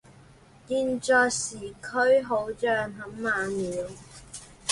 [0.67, 3.91] 現在時區好像很晚了